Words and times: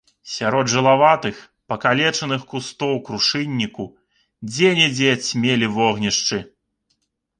Сярод 0.35 0.69
жылаватых 0.75 1.35
пакалечаных 1.73 2.41
кустоў 2.53 2.93
крушынніку 3.09 3.85
дзе-нідзе 4.55 5.11
цьмелі 5.27 5.67
вогнішчы. 5.77 6.45